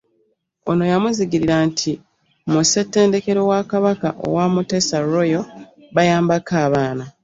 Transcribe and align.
Ono 0.69 0.83
yamuzigirira 0.91 1.57
nti 1.69 1.91
mu 2.51 2.59
ssettendekero 2.65 3.41
wa 3.51 3.59
Kabaka 3.71 4.07
owa 4.25 4.45
Muteesa 4.53 4.97
Royal 5.13 5.43
bayambako 5.95 6.53
abaana 6.65 7.05